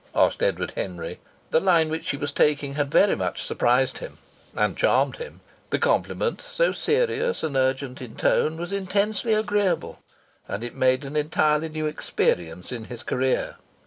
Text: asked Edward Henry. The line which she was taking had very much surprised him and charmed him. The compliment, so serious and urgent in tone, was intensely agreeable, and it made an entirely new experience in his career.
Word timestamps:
asked 0.15 0.41
Edward 0.41 0.71
Henry. 0.71 1.19
The 1.51 1.59
line 1.59 1.89
which 1.89 2.05
she 2.05 2.17
was 2.17 2.31
taking 2.31 2.73
had 2.73 2.89
very 2.89 3.13
much 3.15 3.43
surprised 3.43 3.99
him 3.99 4.17
and 4.55 4.75
charmed 4.75 5.17
him. 5.17 5.41
The 5.69 5.77
compliment, 5.77 6.41
so 6.41 6.71
serious 6.71 7.43
and 7.43 7.55
urgent 7.55 8.01
in 8.01 8.15
tone, 8.15 8.57
was 8.57 8.73
intensely 8.73 9.35
agreeable, 9.35 9.99
and 10.47 10.63
it 10.63 10.73
made 10.73 11.05
an 11.05 11.15
entirely 11.15 11.69
new 11.69 11.85
experience 11.85 12.71
in 12.71 12.85
his 12.85 13.03
career. 13.03 13.57